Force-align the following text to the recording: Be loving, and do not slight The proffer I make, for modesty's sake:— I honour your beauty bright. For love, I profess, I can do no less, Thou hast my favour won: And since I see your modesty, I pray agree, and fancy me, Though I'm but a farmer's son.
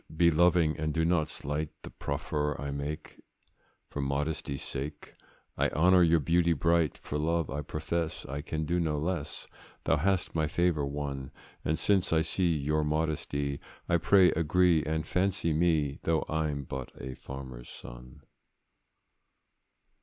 Be 0.17 0.31
loving, 0.31 0.75
and 0.79 0.95
do 0.95 1.05
not 1.05 1.29
slight 1.29 1.69
The 1.83 1.91
proffer 1.91 2.59
I 2.59 2.71
make, 2.71 3.21
for 3.87 4.01
modesty's 4.01 4.63
sake:— 4.63 5.13
I 5.59 5.69
honour 5.69 6.01
your 6.01 6.19
beauty 6.19 6.53
bright. 6.53 6.97
For 6.97 7.19
love, 7.19 7.51
I 7.51 7.61
profess, 7.61 8.25
I 8.25 8.41
can 8.41 8.65
do 8.65 8.79
no 8.79 8.97
less, 8.97 9.45
Thou 9.83 9.97
hast 9.97 10.33
my 10.33 10.47
favour 10.47 10.87
won: 10.87 11.29
And 11.63 11.77
since 11.77 12.11
I 12.11 12.23
see 12.23 12.51
your 12.55 12.83
modesty, 12.83 13.59
I 13.87 13.97
pray 13.97 14.31
agree, 14.31 14.83
and 14.83 15.05
fancy 15.05 15.53
me, 15.53 15.99
Though 16.01 16.25
I'm 16.27 16.63
but 16.63 16.89
a 16.99 17.13
farmer's 17.13 17.69
son. 17.69 18.23